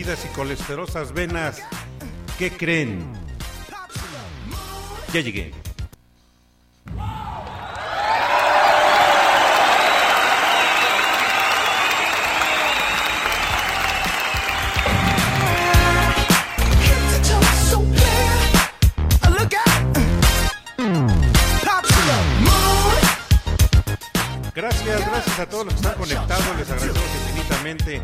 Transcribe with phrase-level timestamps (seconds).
[0.00, 1.58] Y colesterosas venas.
[2.38, 3.12] ¿Qué creen?
[5.12, 5.52] Ya llegué.
[24.54, 28.02] Gracias a todos los que están conectados, les agradecemos infinitamente.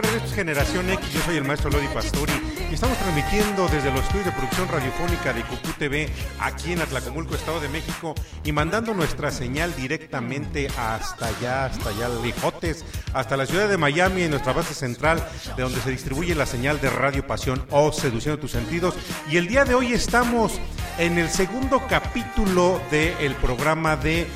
[0.00, 2.32] Recuerden, Generación X, yo soy el maestro Lodi Pastori
[2.70, 6.08] y estamos transmitiendo desde los estudios de producción radiofónica de Cucú TV
[6.38, 12.08] aquí en Atlacomulco, Estado de México y mandando nuestra señal directamente hasta allá, hasta allá,
[12.08, 12.82] lejotes,
[13.12, 15.22] hasta la ciudad de Miami, en nuestra base central,
[15.54, 18.94] de donde se distribuye la señal de Radio Pasión o Seduciendo tus Sentidos.
[19.30, 20.58] Y el día de hoy estamos
[20.98, 24.26] en el segundo capítulo del programa de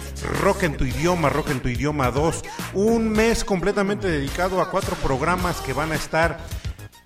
[0.40, 2.43] Rock en tu idioma, Rock en tu idioma 2,
[2.75, 6.39] un mes completamente dedicado a cuatro programas que van a estar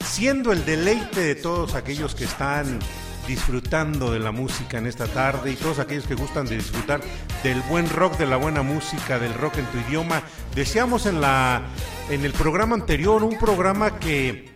[0.04, 2.78] siendo el deleite de todos aquellos que están
[3.26, 7.00] disfrutando de la música en esta tarde y todos aquellos que gustan de disfrutar
[7.42, 10.22] del buen rock, de la buena música, del rock en tu idioma.
[10.54, 11.62] Decíamos en la
[12.08, 14.50] en el programa anterior un programa que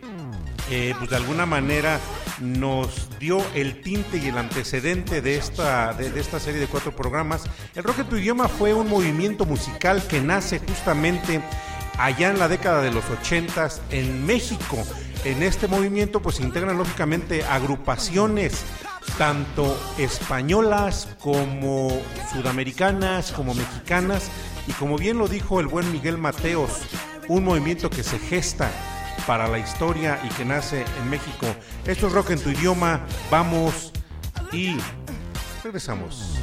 [0.71, 2.01] eh, pues de alguna manera
[2.41, 7.45] nos dio el tinte y el antecedente de esta, de esta serie de cuatro programas.
[7.75, 11.43] El Rock en tu idioma fue un movimiento musical que nace justamente
[11.99, 14.79] allá en la década de los ochentas en México.
[15.25, 18.65] En este movimiento pues se integran lógicamente agrupaciones
[19.19, 21.91] tanto españolas como
[22.33, 24.31] sudamericanas, como mexicanas,
[24.67, 26.71] y como bien lo dijo el buen Miguel Mateos,
[27.29, 28.71] un movimiento que se gesta
[29.27, 31.47] para la historia y que nace en México.
[31.87, 33.01] Esto es rock en tu idioma.
[33.31, 33.93] Vamos
[34.53, 34.77] y
[35.63, 36.39] regresamos.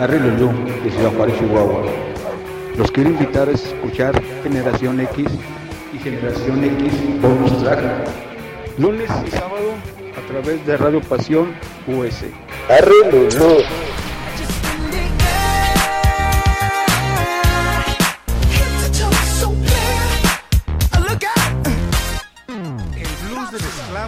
[0.00, 0.50] Torres, Arrilulú,
[0.82, 1.82] de Ciudad Juárez, Chihuahua.
[2.76, 5.26] Los quiero invitar a escuchar Generación X
[5.92, 7.80] y Generación X Bonus Track.
[8.78, 9.74] Lunes y sábado
[10.16, 11.54] a través de Radio Pasión
[11.86, 12.24] US.
[12.68, 13.56] Arrilulú.
[13.58, 13.89] Just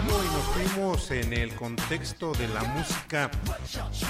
[0.09, 3.31] y nos fuimos en el contexto de la música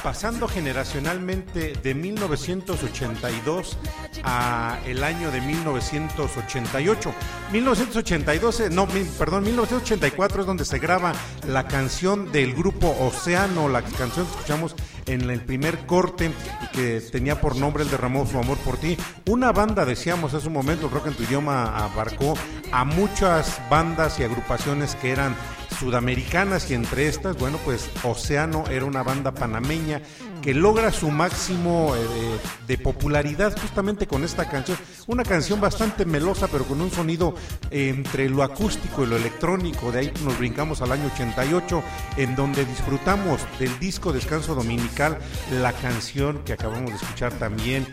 [0.02, 3.78] pasando generacionalmente de 1982
[4.24, 7.14] a el año de 1988.
[7.52, 11.14] 1982, eh, no, perdón, 1984 es donde se graba
[11.48, 16.32] la canción del grupo Océano, la canción que escuchamos en el primer corte
[16.74, 18.98] que tenía por nombre El derramó su amor por ti.
[19.28, 22.36] Una banda, decíamos hace un momento, creo que en tu idioma abarcó
[22.72, 25.36] a muchas bandas y agrupaciones que eran
[25.80, 30.02] sudamericanas y entre estas, bueno, pues Océano era una banda panameña
[30.44, 34.78] que logra su máximo eh, de, popularidad justamente con esta canción.
[35.08, 37.34] Una canción bastante melosa, pero con un sonido
[37.72, 39.94] entre lo acústico y lo electrónico.
[39.94, 41.82] De ahí nos brincamos al año 88,
[42.18, 45.18] en donde disfrutamos del disco Descanso Dominical,
[45.62, 47.88] la canción que acabamos de escuchar también,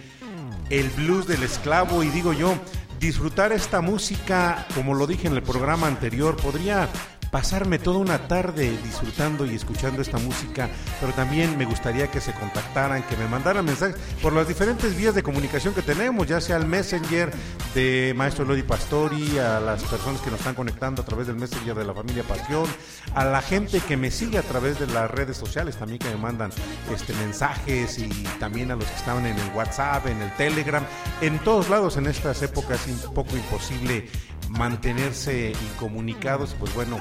[0.70, 2.02] el blues del esclavo.
[2.02, 2.56] Y digo yo,
[2.98, 6.88] disfrutar esta música, como lo dije en el programa anterior, podría
[7.30, 10.68] pasarme toda una tarde disfrutando y escuchando esta música,
[11.00, 15.14] pero también me gustaría que se contactaran, que me mandaran mensajes por las diferentes vías
[15.14, 17.30] de comunicación que tenemos, ya sea el Messenger
[17.74, 21.74] de Maestro Lodi Pastori, a las personas que nos están conectando a través del Messenger
[21.74, 22.66] de la familia Pasión,
[23.14, 26.16] a la gente que me sigue a través de las redes sociales también que me
[26.16, 26.50] mandan
[26.92, 28.08] este mensajes y
[28.38, 30.84] también a los que estaban en el WhatsApp, en el Telegram,
[31.20, 34.08] en todos lados en estas épocas es un poco imposible
[34.50, 36.98] mantenerse incomunicados, pues bueno,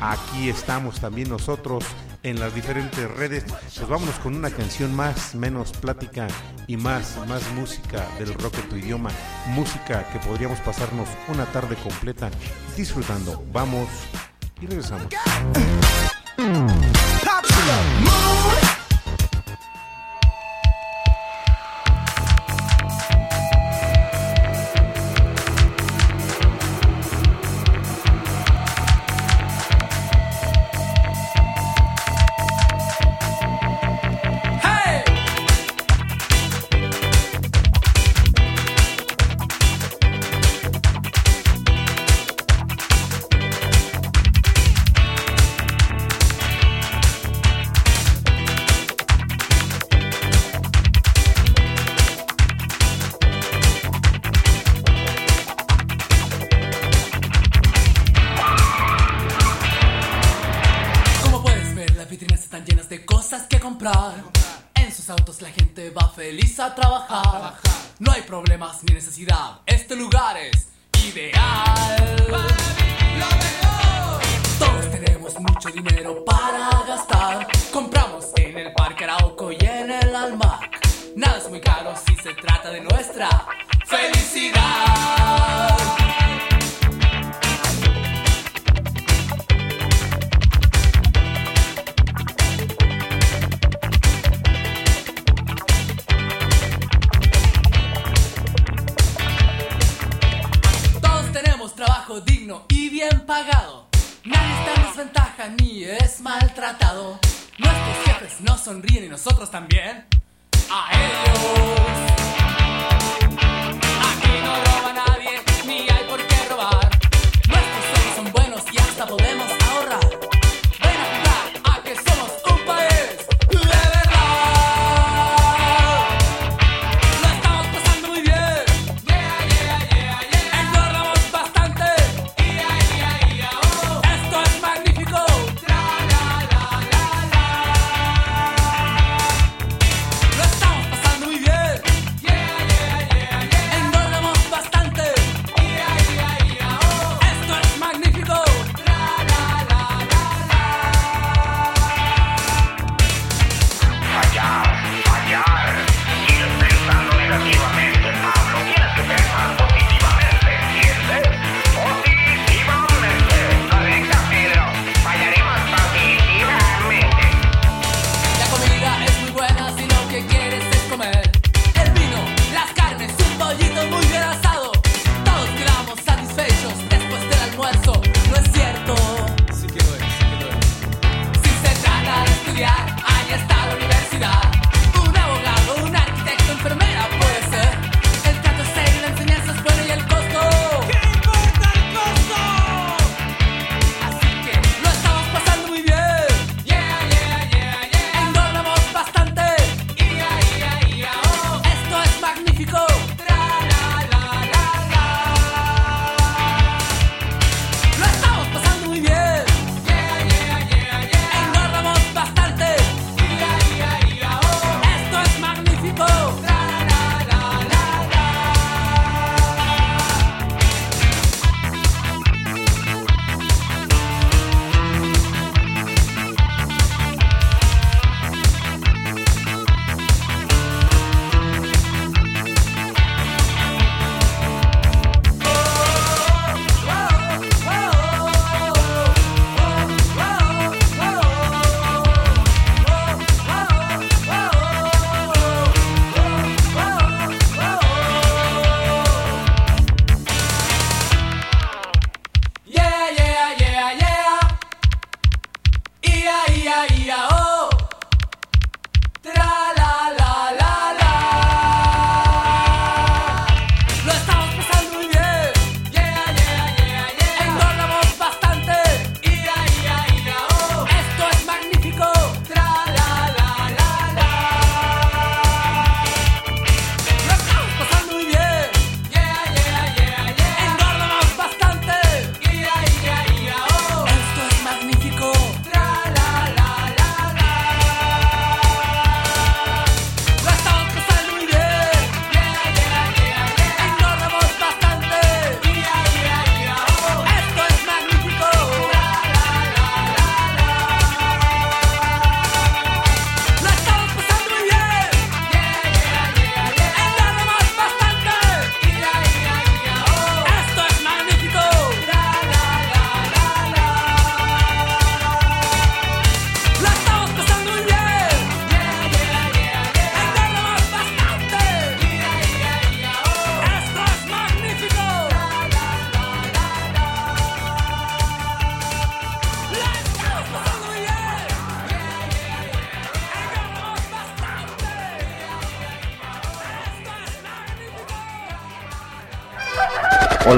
[0.00, 1.84] aquí estamos también nosotros
[2.22, 3.44] en las diferentes redes.
[3.44, 6.26] Pues vámonos con una canción más, menos plática
[6.66, 9.10] y más, más música del rock en tu idioma.
[9.48, 12.30] Música que podríamos pasarnos una tarde completa
[12.76, 13.44] disfrutando.
[13.52, 13.88] Vamos
[14.60, 15.08] y regresamos.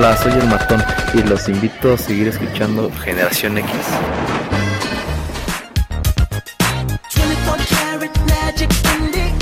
[0.06, 0.80] Hola, soy el Matón
[1.14, 3.68] y los invito a seguir escuchando Generación X.
[7.16, 9.34] 24 karat magic in the air.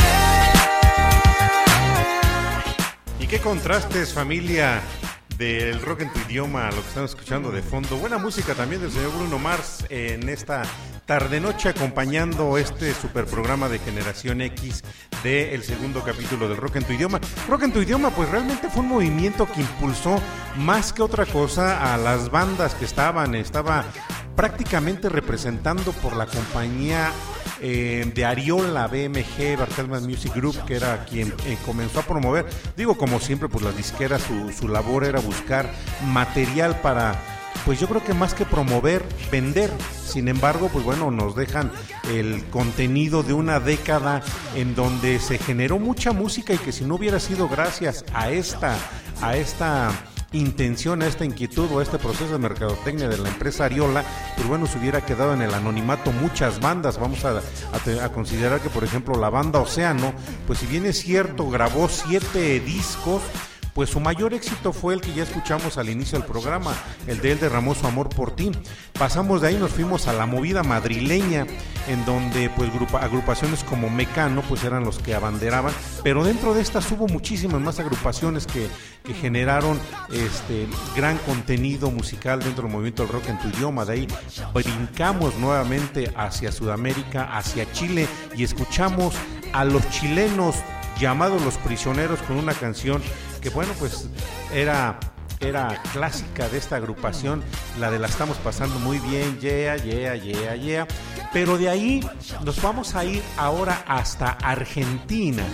[3.21, 4.81] Y qué contrastes, familia,
[5.37, 7.99] del rock en tu idioma, lo que estamos escuchando de fondo.
[7.99, 10.63] Buena música también del señor Bruno Mars en esta
[11.07, 14.83] tarde-noche acompañando este super programa de Generación X
[15.23, 17.21] del segundo capítulo del rock en tu idioma.
[17.49, 20.21] Rock en tu idioma, pues realmente fue un movimiento que impulsó
[20.57, 23.35] más que otra cosa a las bandas que estaban.
[23.35, 23.85] Estaba
[24.35, 27.13] prácticamente representando por la compañía
[27.61, 32.47] eh, de Ariola BMG, Bartelman Music Group, que era quien eh, comenzó a promover.
[32.77, 35.71] Digo, como siempre, pues las disqueras, su, su labor era buscar
[36.07, 37.34] material para,
[37.65, 39.71] pues yo creo que más que promover, vender.
[40.07, 41.73] Sin embargo, pues bueno, nos dejan
[42.11, 44.23] el contenido de una década
[44.55, 48.77] en donde se generó mucha música y que si no hubiera sido gracias a esta,
[49.23, 49.91] a esta
[50.33, 54.05] intención, a esta inquietud o a este proceso de mercadotecnia de la empresa Ariola,
[54.37, 56.99] pues bueno, se hubiera quedado en el anonimato muchas bandas.
[56.99, 57.41] Vamos a,
[58.03, 60.13] a considerar que, por ejemplo, la banda Océano,
[60.47, 63.23] pues si bien es cierto, grabó siete discos,
[63.75, 66.73] pues su mayor éxito fue el que ya escuchamos al inicio del programa,
[67.09, 68.53] el de él derramó su amor por ti.
[68.97, 71.47] Pasamos de ahí, nos fuimos a la movida madrileña,
[71.89, 75.73] en donde pues grupa- agrupaciones como Mecano pues eran los que abanderaban,
[76.05, 78.69] pero dentro de estas hubo muchísimas más agrupaciones que,
[79.03, 79.79] que generaron
[80.13, 83.85] este gran contenido musical dentro del movimiento del rock en tu idioma.
[83.85, 84.09] De ahí
[84.55, 88.07] brincamos nuevamente hacia Sudamérica, hacia Chile
[88.37, 89.15] y escuchamos
[89.53, 90.55] a los chilenos
[91.01, 93.03] llamados Los Prisioneros con una canción
[93.45, 94.09] que bueno pues
[94.55, 94.99] era
[95.39, 97.43] era clásica de esta agrupación,
[97.79, 100.89] la de la estamos pasando muy bien, yeah, yeah, yeah, yeah.
[101.35, 102.09] Pero de ahí
[102.43, 105.45] nos vamos a ir ahora hasta Argentina,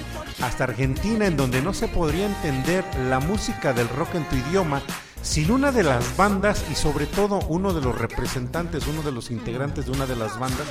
[0.41, 4.81] hasta Argentina en donde no se podría entender la música del rock en tu idioma
[5.23, 9.33] sin una de las bandas y sobre todo uno de los representantes, uno de los
[9.33, 10.67] integrantes de una de las bandas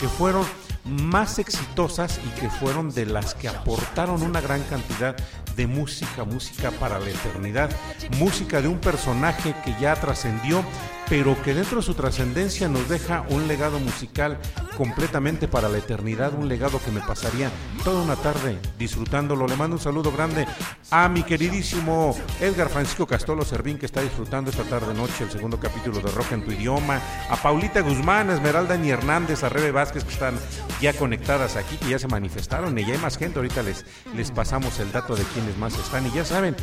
[0.00, 0.46] que fueron
[0.90, 5.16] más exitosas y que fueron de las que aportaron una gran cantidad
[5.56, 7.70] de música, música para la eternidad,
[8.18, 10.64] música de un personaje que ya trascendió,
[11.10, 14.38] pero que dentro de su trascendencia nos deja un legado musical
[14.76, 17.50] completamente para la eternidad, un legado que me pasaría
[17.82, 19.48] toda una tarde disfrutándolo.
[19.48, 20.46] Le mando un saludo grande
[20.92, 25.58] a mi queridísimo Edgar Francisco Castolo Servín que está disfrutando esta tarde noche el segundo
[25.58, 29.72] capítulo de Rock en tu idioma, a Paulita Guzmán, a Esmeralda Ni Hernández, a Rebe
[29.72, 30.38] Vázquez que están
[30.80, 34.30] ya conectadas aquí, que ya se manifestaron y ya hay más gente, ahorita les, les
[34.30, 36.54] pasamos el dato de quienes más están y ya saben,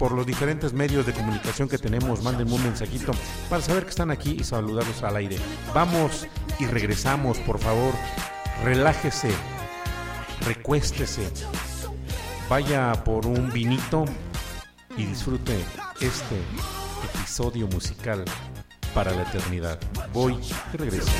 [0.00, 3.12] por los diferentes medios de comunicación que tenemos, mándenme un mensajito
[3.50, 5.36] para saber que están aquí y saludarlos al aire.
[5.74, 6.26] Vamos
[6.58, 7.92] y regresamos, por favor.
[8.64, 9.30] Relájese,
[10.46, 11.30] recuéstese,
[12.48, 14.06] vaya por un vinito
[14.96, 15.54] y disfrute
[16.00, 16.36] este
[17.14, 18.24] episodio musical
[18.94, 19.78] para la eternidad.
[20.14, 20.40] Voy
[20.72, 21.12] y regreso.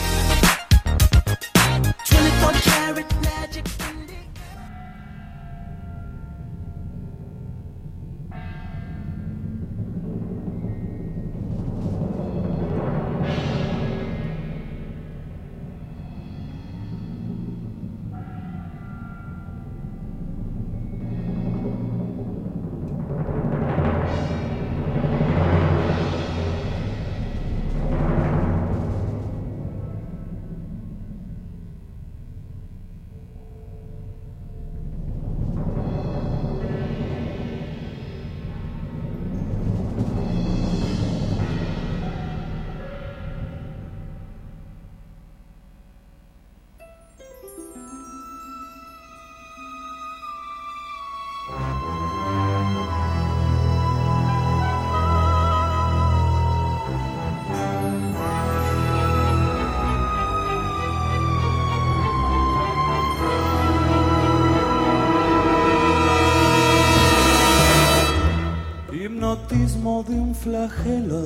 [70.11, 71.19] De un flagelo,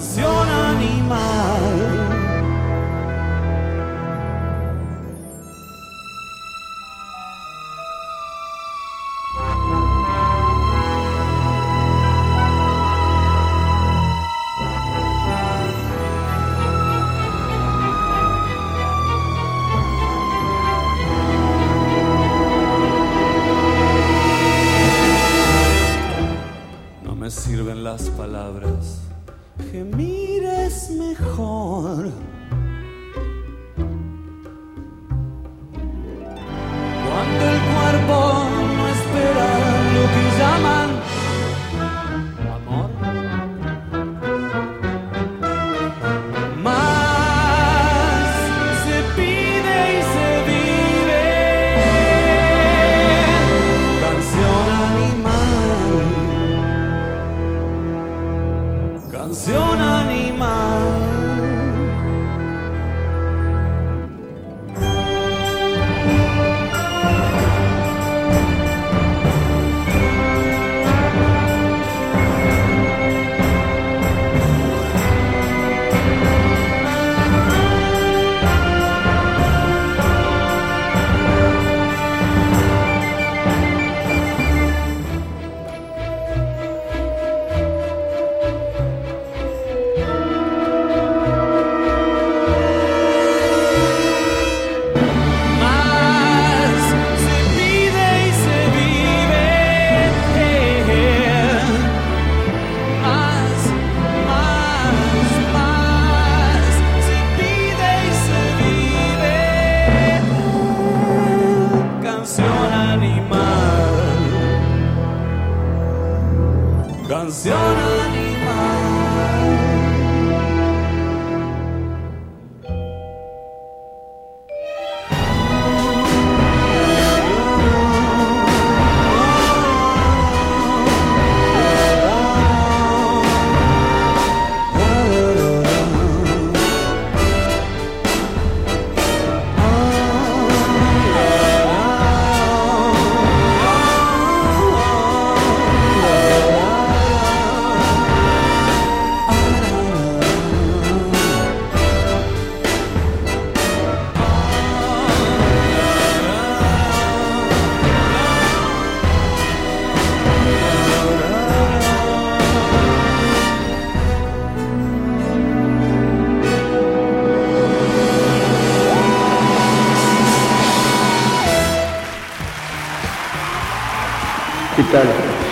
[0.00, 0.29] Canción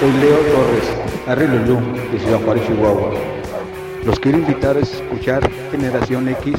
[0.08, 0.84] Soy Leo Torres,
[1.26, 3.12] Arrilulú, de Ciudad Juárez, Chihuahua.
[4.06, 6.54] Los quiero invitar a escuchar Generación X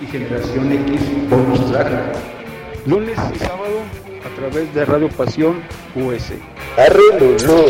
[0.00, 2.16] y Generación X Bonus Track.
[2.86, 3.82] Lunes y sábado
[4.24, 5.60] a través de Radio Pasión
[5.96, 6.32] US.
[6.78, 7.66] Arrilulú.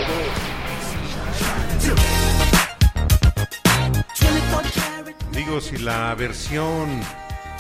[5.33, 7.01] Digo, si la versión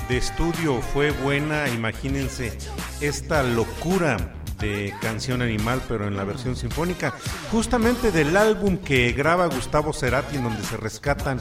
[0.09, 2.57] de estudio fue buena, imagínense
[3.01, 4.16] esta locura
[4.61, 7.14] de canción animal, pero en la versión sinfónica,
[7.50, 11.40] justamente del álbum que graba Gustavo Cerati, en donde se rescatan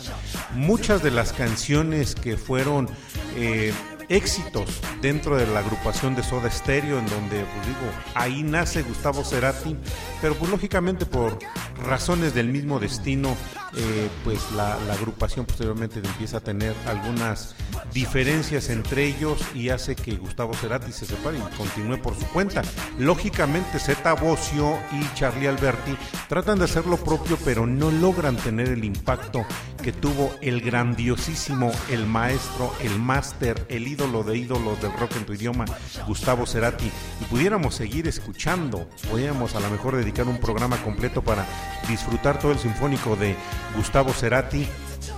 [0.54, 2.90] muchas de las canciones que fueron
[3.36, 3.74] eh,
[4.10, 9.24] éxitos dentro de la agrupación de Soda Stereo, en donde, pues digo, ahí nace Gustavo
[9.24, 9.76] Cerati,
[10.22, 11.38] pero pues lógicamente por
[11.86, 13.36] razones del mismo destino,
[13.76, 17.56] eh, pues la, agrupación posteriormente empieza a tener algunas
[17.94, 22.62] diferencias entre ellos y hace que Gustavo Cerati se separe y continúe por su cuenta.
[22.98, 25.96] Lógicamente Zeta Bosio y Charlie Alberti
[26.28, 29.46] tratan de hacer lo propio, pero no logran tener el impacto
[29.84, 35.26] que tuvo el grandiosísimo, el maestro, el máster, el ídolo de ídolos del rock en
[35.26, 35.66] tu idioma,
[36.06, 36.92] Gustavo Cerati.
[37.20, 41.46] Y pudiéramos seguir escuchando, pudiéramos a lo mejor dedicar un programa completo para
[41.90, 43.36] disfrutar todo el sinfónico de
[43.76, 44.68] Gustavo Cerati.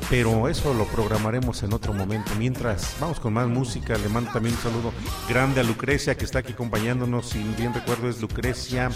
[0.10, 2.32] Pero eso lo programaremos en otro momento.
[2.38, 4.94] Mientras vamos con más música, le mando también un saludo
[5.28, 7.30] grande a Lucrecia que está aquí acompañándonos.
[7.30, 8.90] Si bien recuerdo es Lucrecia,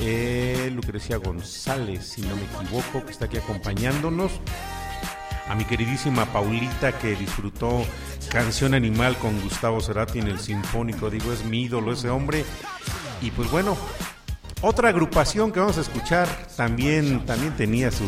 [0.00, 4.32] eh, Lucrecia González, si no me equivoco, que está aquí acompañándonos
[5.48, 7.84] a mi queridísima Paulita que disfrutó
[8.30, 11.10] Canción Animal con Gustavo Cerati en el Sinfónico.
[11.10, 12.44] Digo, es mi ídolo ese hombre.
[13.20, 13.76] Y pues bueno,
[14.60, 18.06] otra agrupación que vamos a escuchar también, también tenía su,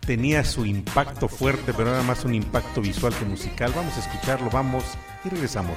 [0.00, 3.72] tenía su impacto fuerte, pero nada más un impacto visual que musical.
[3.74, 4.84] Vamos a escucharlo, vamos
[5.24, 5.76] y regresamos.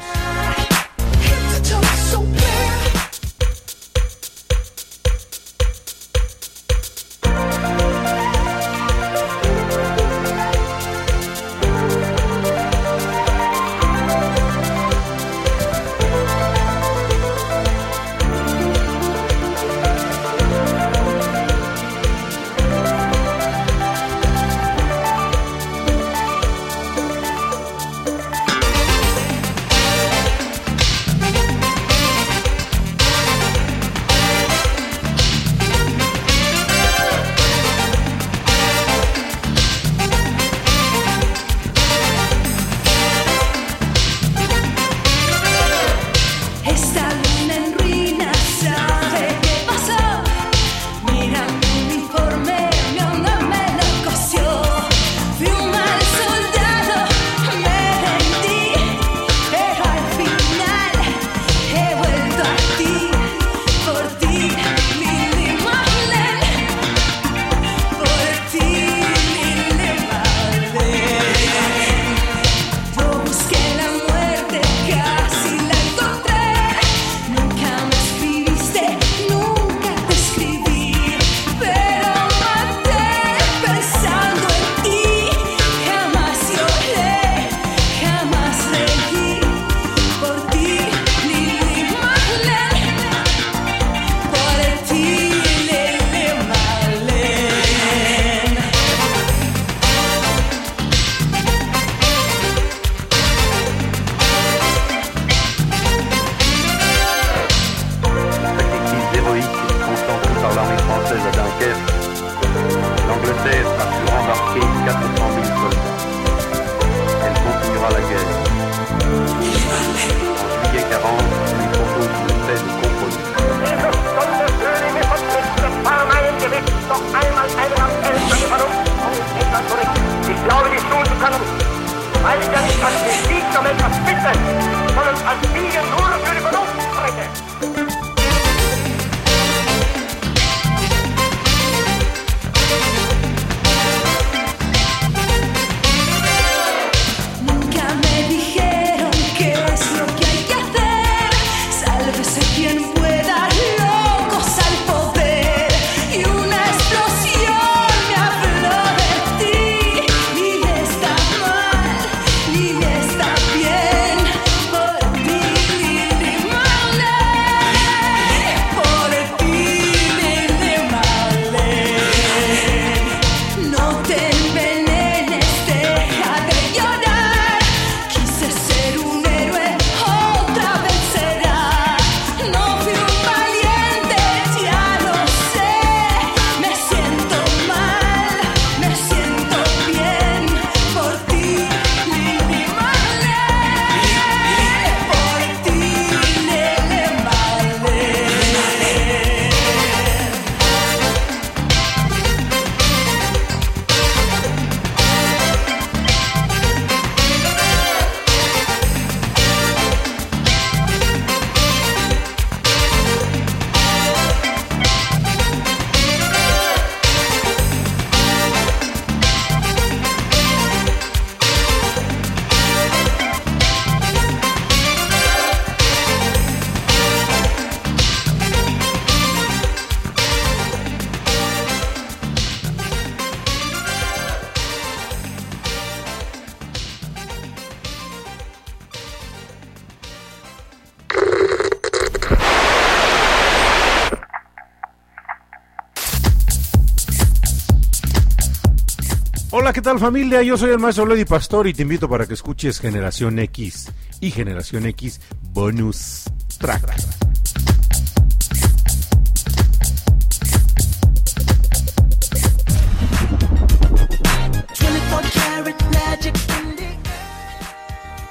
[249.92, 250.42] tal familia?
[250.42, 254.32] Yo soy el maestro Lady Pastor y te invito para que escuches Generación X y
[254.32, 255.20] Generación X
[255.52, 256.24] Bonus
[256.60, 256.96] Track.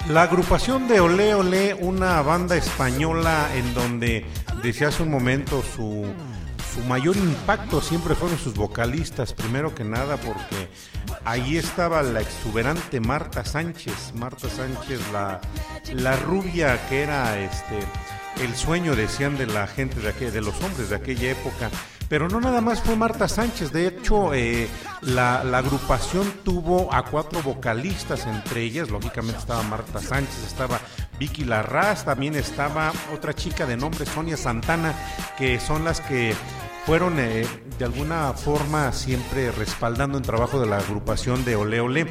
[0.08, 4.24] La agrupación de Olé Olé, una banda española en donde
[4.62, 6.06] decía hace un momento su
[6.80, 10.70] su mayor impacto siempre fueron sus vocalistas, primero que nada porque
[11.24, 15.40] ahí estaba la exuberante Marta Sánchez, Marta Sánchez, la,
[15.92, 17.80] la rubia que era este
[18.42, 21.70] el sueño, decían de la gente de aquel, de los hombres de aquella época.
[22.08, 24.68] Pero no nada más fue Marta Sánchez, de hecho eh,
[25.02, 30.80] la, la agrupación tuvo a cuatro vocalistas, entre ellas lógicamente estaba Marta Sánchez, estaba
[31.18, 34.94] Vicky Larraz, también estaba otra chica de nombre Sonia Santana,
[35.38, 36.34] que son las que
[36.86, 37.46] fueron eh,
[37.78, 42.06] de alguna forma siempre respaldando el trabajo de la agrupación de Ole Ole.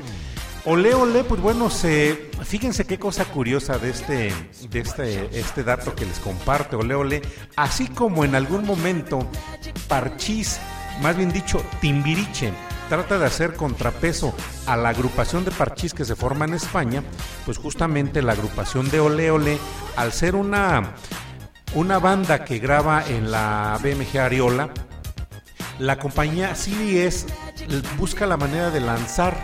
[0.65, 4.33] Ole Ole, pues bueno, se, fíjense qué cosa curiosa de este,
[4.69, 7.21] de este, este dato que les comparte Ole Ole,
[7.55, 9.27] así como en algún momento
[9.87, 10.59] Parchís,
[11.01, 12.51] más bien dicho Timbiriche,
[12.89, 14.33] trata de hacer contrapeso
[14.65, 17.03] a la agrupación de Parchís que se forma en España,
[17.45, 19.57] pues justamente la agrupación de Ole Ole,
[19.95, 20.95] al ser una,
[21.75, 24.69] una banda que graba en la BMG Ariola,
[25.77, 27.27] la compañía CBS
[27.97, 29.37] busca la manera de lanzar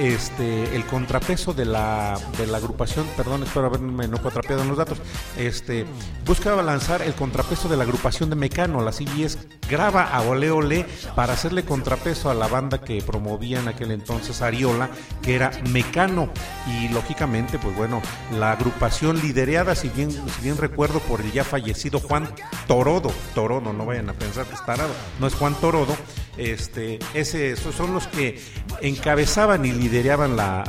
[0.00, 4.78] este el contrapeso de la, de la agrupación, perdón, espero haberme no contrapeado en los
[4.78, 4.98] datos,
[5.36, 5.84] este
[6.24, 9.38] buscaba lanzar el contrapeso de la agrupación de Mecano, la CBS
[9.68, 14.40] graba a Ole Ole para hacerle contrapeso a la banda que promovía en aquel entonces
[14.40, 14.88] Ariola,
[15.22, 16.30] que era Mecano
[16.66, 18.00] y lógicamente, pues bueno,
[18.38, 22.28] la agrupación liderada, si bien si bien recuerdo por el ya fallecido Juan
[22.66, 25.94] Torodo, Torodo, no vayan a pensar que es tarado, no es Juan Torodo,
[26.40, 28.40] este, ese, esos son los que
[28.80, 30.64] encabezaban y lideraban la,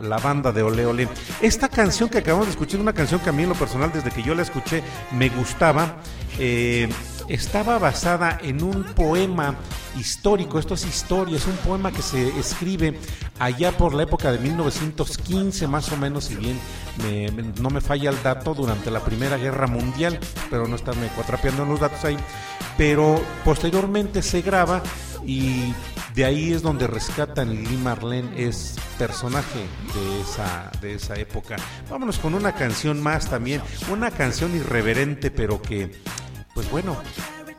[0.00, 1.08] la, banda de Ole Ole.
[1.40, 3.90] Esta canción que acabamos de escuchar es una canción que a mí en lo personal,
[3.92, 4.82] desde que yo la escuché,
[5.12, 5.96] me gustaba.
[6.38, 6.88] Eh,
[7.28, 9.54] estaba basada en un poema
[9.98, 12.98] histórico, esto es historia, es un poema que se escribe
[13.38, 16.58] allá por la época de 1915 más o menos, si bien
[17.02, 20.18] me- me- no me falla el dato, durante la Primera Guerra Mundial,
[20.50, 22.16] pero no estarme cuatrapeando en los datos ahí,
[22.76, 24.82] pero posteriormente se graba
[25.26, 25.74] y
[26.14, 29.58] de ahí es donde rescatan Lili Marlene, es personaje
[29.94, 31.56] de esa, de esa época.
[31.90, 33.60] Vámonos con una canción más también,
[33.92, 35.90] una canción irreverente, pero que,
[36.58, 36.96] pues bueno,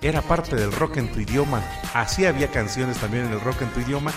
[0.01, 1.63] era parte del rock en tu idioma.
[1.93, 4.11] Así había canciones también en el rock en tu idioma.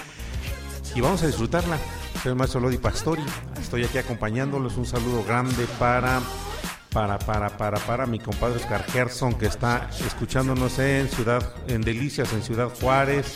[0.96, 1.78] Y vamos a disfrutarla.
[2.20, 3.22] Soy el maestro Lodi Pastori.
[3.60, 4.76] Estoy aquí acompañándolos.
[4.76, 6.20] Un saludo grande para
[6.92, 12.32] para, para, para, para mi compadre Oscar Gerson, que está escuchándonos en Ciudad, en Delicias,
[12.32, 13.34] en Ciudad Juárez.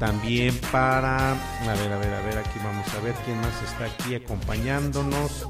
[0.00, 3.84] También para, a ver, a ver, a ver, aquí vamos a ver quién más está
[3.84, 5.46] aquí acompañándonos.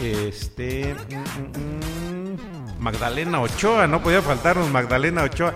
[0.00, 5.54] Este, mm, mm, mm, Magdalena Ochoa, no podía faltarnos Magdalena Ochoa.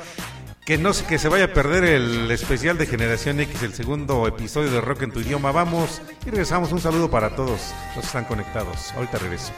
[0.64, 4.70] Que no que se vaya a perder el especial de Generación X, el segundo episodio
[4.70, 5.50] de Rock en tu idioma.
[5.50, 6.70] Vamos y regresamos.
[6.70, 8.92] Un saludo para todos los que están conectados.
[8.92, 9.52] Ahorita regreso.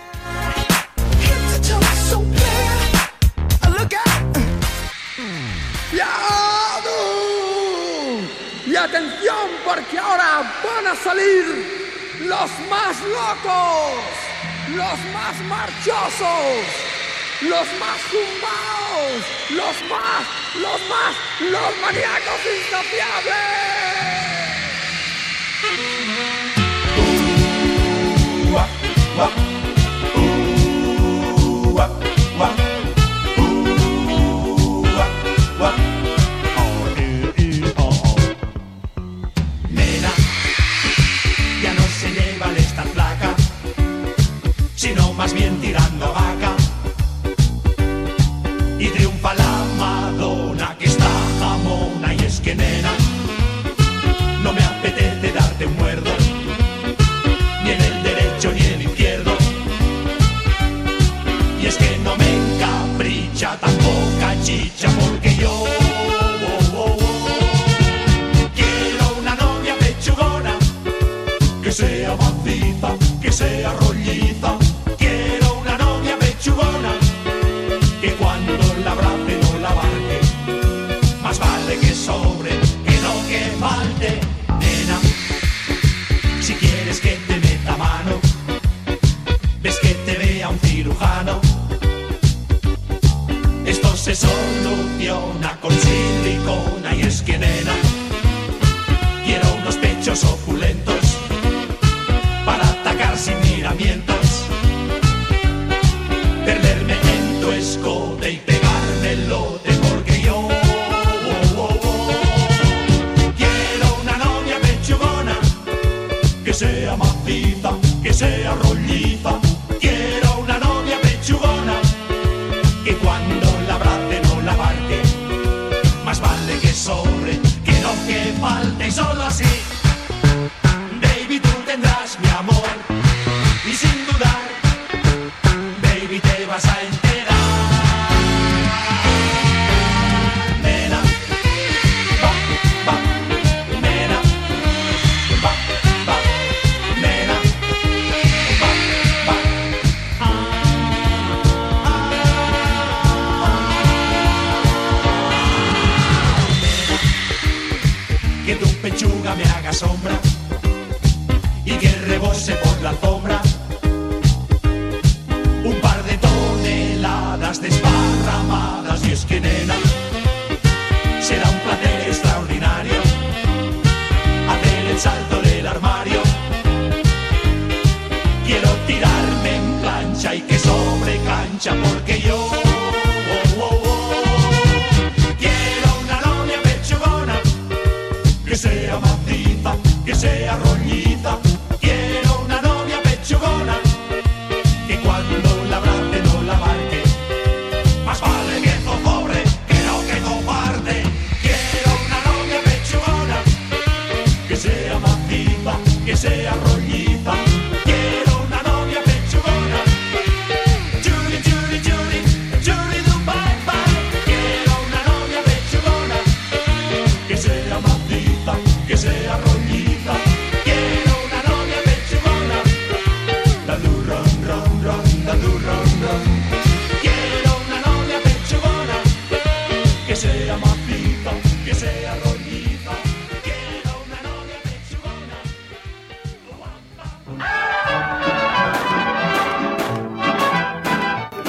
[8.72, 11.45] Y atención porque ahora van a salir
[12.20, 14.01] los más locos,
[14.68, 16.66] los más marchosos,
[17.40, 23.62] los más zumbaos, los más, los más, los maníacos insaciables.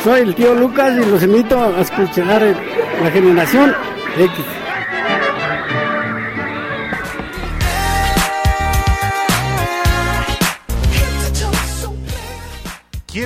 [0.04, 2.58] Soy el tío Lucas y los invito a escuchar el-
[3.04, 3.74] la generación
[4.18, 4.46] X.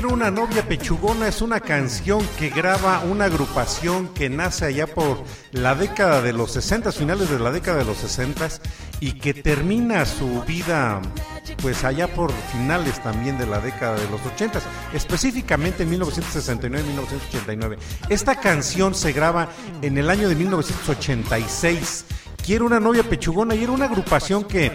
[0.06, 5.74] Una novia pechugona es una canción que graba una agrupación que nace allá por la
[5.74, 8.48] década de los 60, finales de la década de los 60
[9.00, 11.02] y que termina su vida
[11.62, 14.62] pues allá por finales también de la década de los 80,
[14.94, 17.78] específicamente en 1969-1989.
[18.10, 19.50] Esta canción se graba
[19.82, 22.06] en el año de 1986.
[22.48, 24.72] Quiero una novia pechugona y era una agrupación que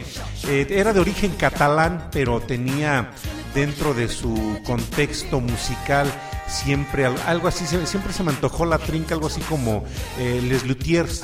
[0.46, 3.10] eh, era de origen catalán, pero tenía
[3.54, 6.06] dentro de su contexto musical
[6.46, 9.84] siempre al- algo así, siempre se me antojó la trinca, algo así como
[10.18, 11.22] eh, Les Luthiers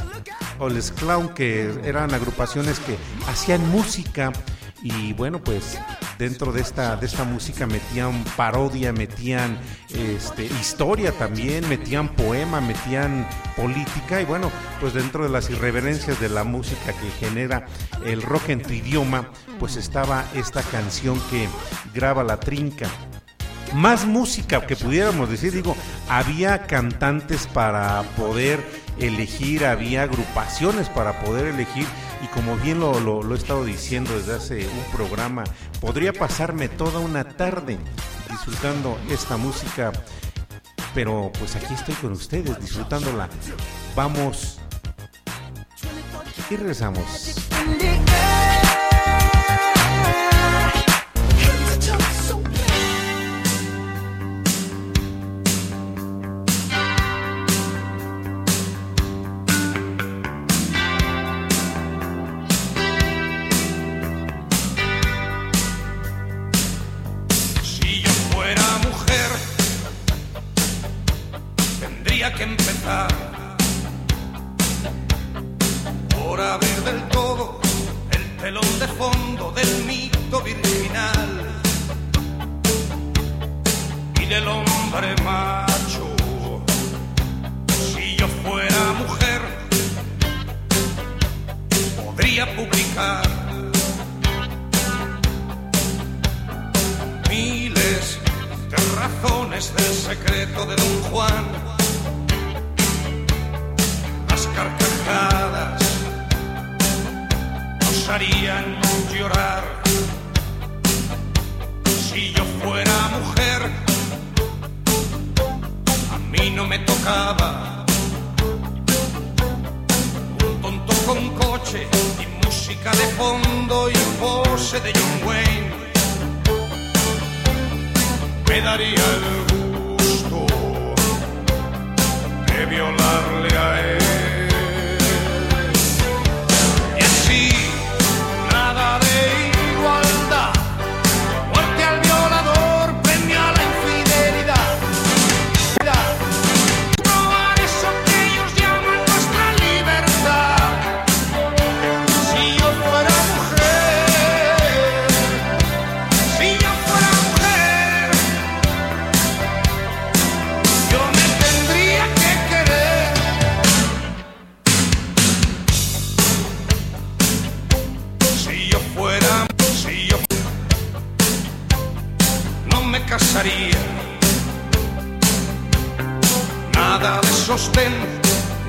[0.58, 2.96] o Les Clown, que eran agrupaciones que
[3.30, 4.32] hacían música
[4.82, 5.78] y bueno, pues
[6.18, 9.58] dentro de esta, de esta música metían parodia, metían
[9.88, 13.26] este, historia también, metían poema, metían
[13.56, 14.20] política.
[14.20, 14.50] Y bueno,
[14.80, 17.66] pues dentro de las irreverencias de la música que genera
[18.04, 21.48] el rock en tu idioma, pues estaba esta canción que
[21.94, 22.88] graba la trinca.
[23.74, 25.76] Más música que pudiéramos decir, digo,
[26.08, 28.64] había cantantes para poder
[28.98, 31.86] elegir, había agrupaciones para poder elegir
[32.22, 35.44] y como bien lo, he estado diciendo desde hace un programa,
[35.80, 37.78] podría pasarme toda una tarde
[38.30, 39.92] disfrutando esta música,
[40.94, 43.28] pero pues aquí estoy con ustedes disfrutándola.
[43.94, 44.58] Vamos
[46.50, 47.34] y regresamos.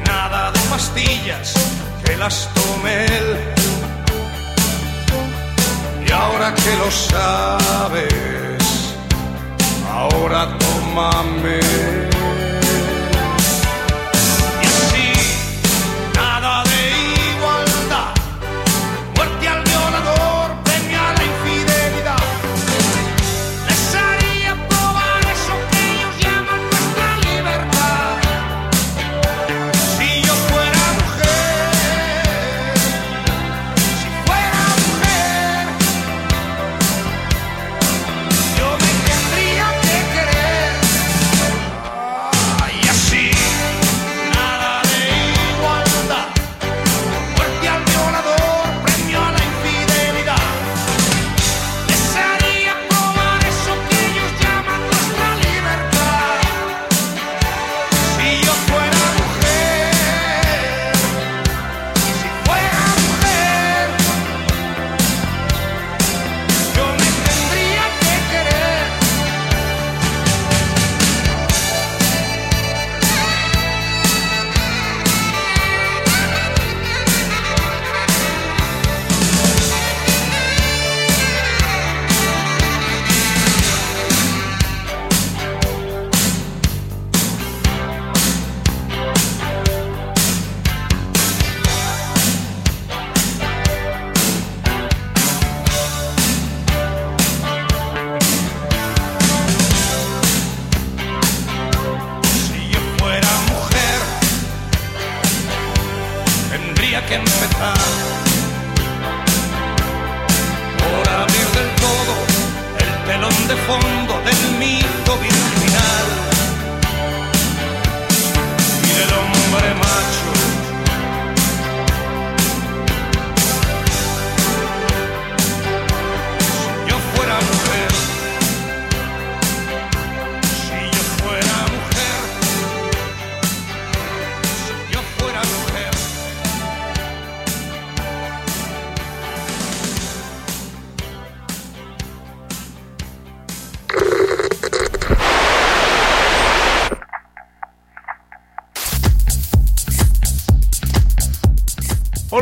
[0.07, 1.53] Nada de pastillas
[2.03, 3.37] que las tome él.
[6.07, 8.15] Y ahora que lo sabes,
[9.93, 12.18] ahora tómame.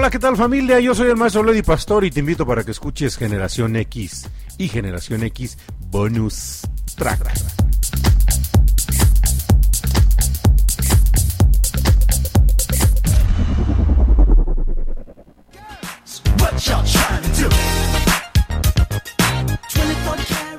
[0.08, 0.80] Hola, ¿qué tal familia?
[0.80, 4.70] Yo soy el maestro Lady Pastor y te invito para que escuches Generación X y
[4.70, 5.58] Generación X
[5.92, 6.62] Bonus
[6.96, 7.30] Track.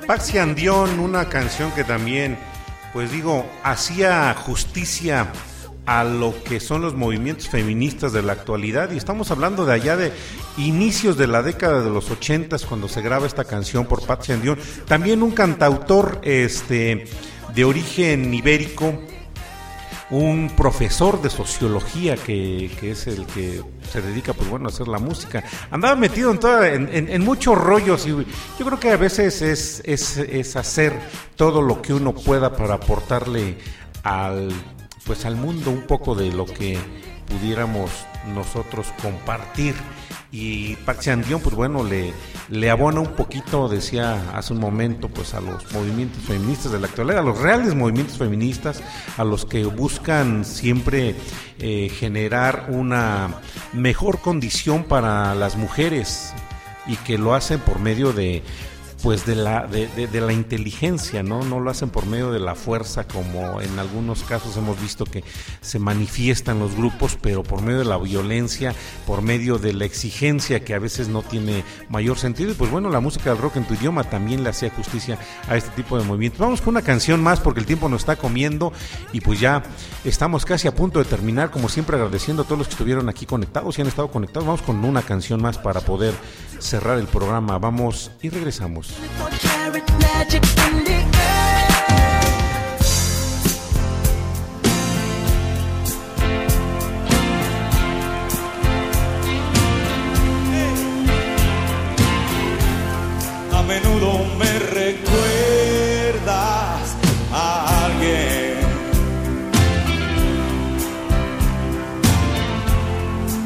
[0.05, 2.37] Paxi Andión, una canción que también,
[2.93, 5.31] pues digo, hacía justicia
[5.91, 8.91] a lo que son los movimientos feministas de la actualidad.
[8.91, 10.11] Y estamos hablando de allá de
[10.57, 14.59] inicios de la década de los ochentas cuando se graba esta canción por Patsy Andión,
[14.87, 17.05] también un cantautor este
[17.55, 19.01] de origen ibérico,
[20.11, 24.87] un profesor de sociología que, que es el que se dedica pues bueno a hacer
[24.87, 25.43] la música.
[25.71, 28.25] Andaba metido en toda en- en muchos rollos y yo
[28.65, 30.93] creo que a veces es, es, es hacer
[31.35, 33.57] todo lo que uno pueda para aportarle
[34.03, 34.51] al
[35.09, 36.77] pues al mundo un poco de lo que
[37.25, 37.89] pudiéramos
[38.35, 39.73] nosotros compartir.
[40.31, 42.13] Y Paxi Andión pues bueno le,
[42.49, 46.85] le abona un poquito decía hace un momento pues a los movimientos feministas de la
[46.85, 48.83] actualidad a los reales movimientos feministas
[49.17, 51.15] a los que buscan siempre
[51.57, 53.41] eh, generar una
[53.73, 56.35] mejor condición para las mujeres
[56.85, 58.43] y que lo hacen por medio de
[59.01, 62.39] pues de la de, de- de la inteligencia no no lo hacen por medio de
[62.39, 65.23] la fuerza como en algunos casos hemos visto que
[65.61, 68.75] se manifiestan los grupos pero por medio de la violencia
[69.07, 72.51] por medio de la exigencia que a veces no tiene mayor sentido.
[72.51, 75.55] Y pues bueno la música del rock en tu idioma también le hacía justicia a
[75.55, 76.39] este tipo de movimientos.
[76.39, 78.73] Vamos con una canción más porque el tiempo nos está comiendo
[79.13, 79.63] y pues ya
[80.03, 83.25] estamos casi a punto de terminar como siempre agradeciendo a todos los que estuvieron aquí
[83.25, 84.45] conectados y han estado conectados.
[84.45, 86.13] Vamos con una canción más para poder
[86.59, 87.57] cerrar el programa.
[87.57, 88.88] Vamos y regresamos
[103.51, 106.25] A menudo me recuerdas
[107.31, 108.59] a alguien.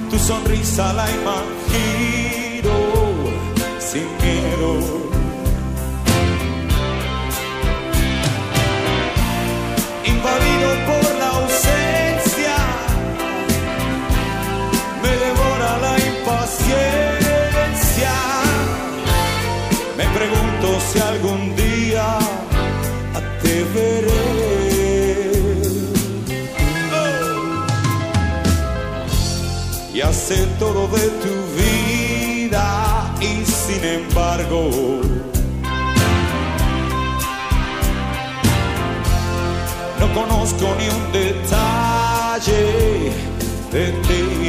[0.10, 2.23] Tu sonrisa la imagino
[29.94, 35.02] Y hacer todo de tu vida y sin embargo
[40.00, 42.72] no conozco ni un detalle
[43.72, 44.44] de ti.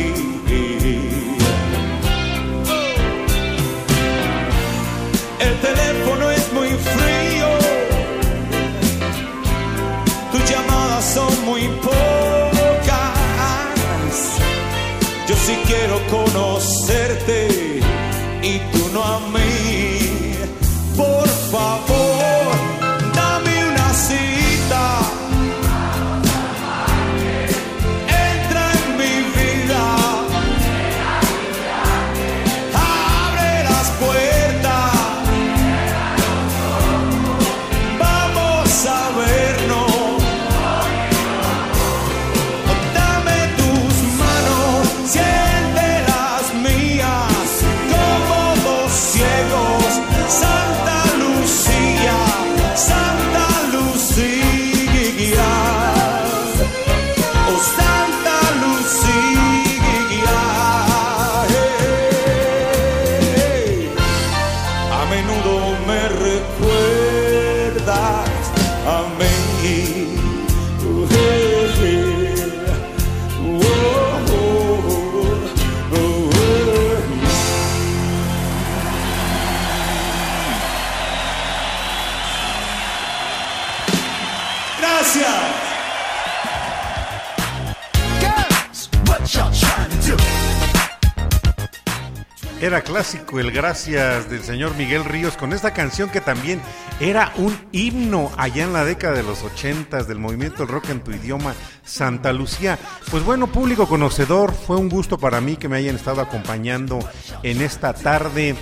[92.61, 96.62] Era clásico el gracias del señor Miguel Ríos con esta canción que también
[97.00, 101.11] era un himno allá en la década de los ochentas del movimiento rock en tu
[101.11, 102.78] idioma, Santa Lucía.
[103.11, 107.00] Pues bueno, público conocedor, fue un gusto para mí que me hayan estado acompañando
[107.42, 108.55] en esta tarde,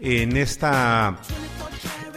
[0.00, 1.16] en esta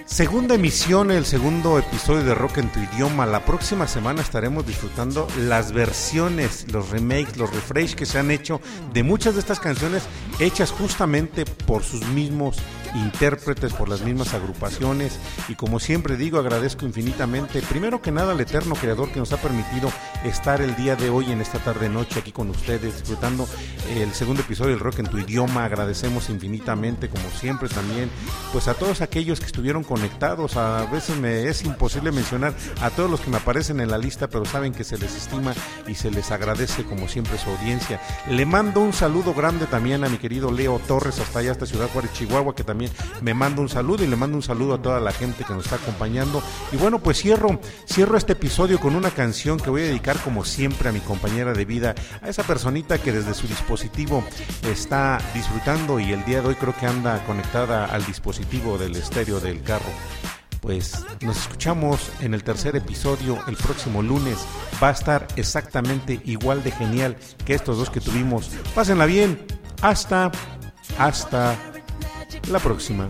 [0.09, 3.27] Segunda emisión, el segundo episodio de Rock en tu idioma.
[3.27, 8.59] La próxima semana estaremos disfrutando las versiones, los remakes, los refresh que se han hecho
[8.91, 10.03] de muchas de estas canciones
[10.39, 12.57] hechas justamente por sus mismos
[12.95, 15.19] intérpretes, por las mismas agrupaciones.
[15.47, 19.37] Y como siempre digo, agradezco infinitamente, primero que nada, al eterno creador que nos ha
[19.37, 19.91] permitido
[20.25, 23.47] estar el día de hoy en esta tarde noche aquí con ustedes, disfrutando
[23.95, 25.65] el segundo episodio del Rock en tu idioma.
[25.65, 28.09] Agradecemos infinitamente, como siempre también,
[28.51, 30.55] pues a todos aquellos que estuvieron conectados.
[30.55, 34.29] A veces me es imposible mencionar a todos los que me aparecen en la lista,
[34.29, 35.53] pero saben que se les estima
[35.87, 37.99] y se les agradece como siempre su audiencia.
[38.29, 41.89] Le mando un saludo grande también a mi querido Leo Torres, hasta allá, hasta Ciudad
[41.91, 42.91] Juárez, Chihuahua, que también
[43.21, 45.65] me manda un saludo y le mando un saludo a toda la gente que nos
[45.65, 46.41] está acompañando.
[46.71, 50.45] Y bueno, pues cierro, cierro este episodio con una canción que voy a dedicar como
[50.45, 54.23] siempre a mi compañera de vida, a esa personita que desde su dispositivo
[54.63, 59.41] está disfrutando y el día de hoy creo que anda conectada al dispositivo del estéreo
[59.41, 59.88] del carro.
[60.61, 64.37] Pues nos escuchamos en el tercer episodio el próximo lunes.
[64.83, 67.15] Va a estar exactamente igual de genial
[67.45, 68.49] que estos dos que tuvimos.
[68.75, 69.45] Pásenla bien.
[69.81, 70.31] Hasta,
[70.97, 71.55] hasta
[72.49, 73.09] la próxima.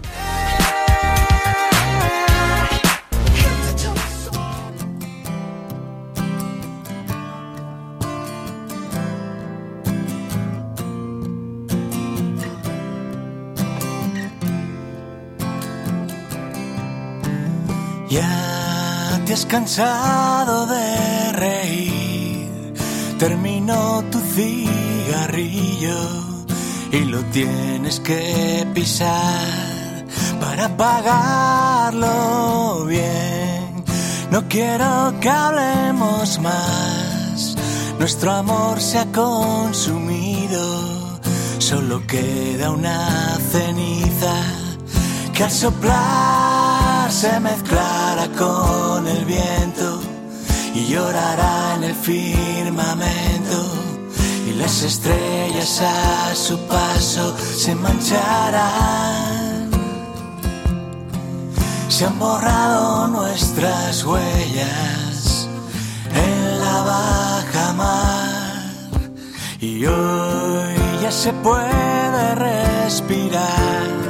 [18.10, 22.74] Ya te has cansado de reír,
[23.20, 25.96] terminó tu cigarrillo
[26.92, 30.08] y lo tienes que pisar
[30.40, 32.06] para pagarlo
[32.86, 33.84] bien.
[34.32, 37.56] No quiero que hablemos más,
[38.00, 41.20] nuestro amor se ha consumido,
[41.60, 44.34] solo queda una ceniza
[45.32, 46.39] que al soplar
[47.20, 50.00] se mezclará con el viento
[50.74, 53.58] y llorará en el firmamento.
[54.48, 59.70] Y las estrellas a su paso se mancharán.
[61.90, 65.50] Se han borrado nuestras huellas
[66.14, 68.72] en la baja mar.
[69.60, 74.09] Y hoy ya se puede respirar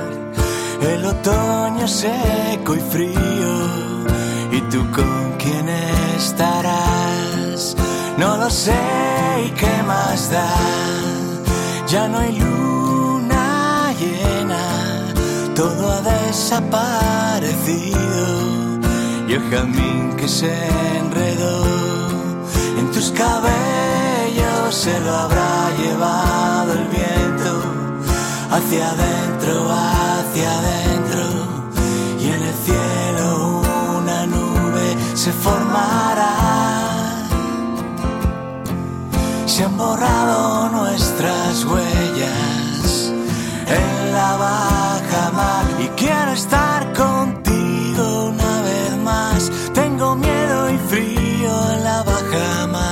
[0.81, 3.19] el otoño seco y frío.
[4.51, 5.69] ¿Y tú con quién
[6.17, 7.75] estarás?
[8.17, 8.79] No lo sé
[9.45, 10.49] y qué más da.
[11.87, 15.13] Ya no hay luna llena,
[15.55, 17.99] todo ha desaparecido
[19.27, 20.51] y el jazmín que se
[20.97, 21.65] enredó
[22.79, 27.08] en tus cabellos se lo habrá llevado el viento
[28.51, 31.23] hacia adentro, hacia adentro
[32.19, 33.61] y en el cielo
[33.97, 36.35] una nube se formará.
[39.45, 43.11] Se han borrado nuestras huellas
[43.67, 49.51] en la baja mar y quiero estar contigo una vez más.
[49.73, 52.89] Tengo miedo y frío en la baja mar.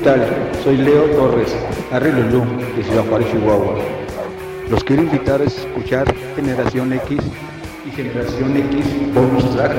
[0.00, 0.26] Tal?
[0.64, 1.54] Soy Leo Torres,
[1.92, 2.44] Arrilulú,
[2.76, 3.78] de Ciudad Juárez, Chihuahua.
[4.70, 7.18] Los quiero invitar a escuchar Generación X
[7.86, 9.72] y Generación X Bonus Track.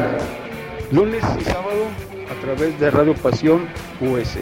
[0.92, 1.88] Lunes y sábado
[2.30, 3.68] a través de Radio Pasión
[4.02, 4.38] US.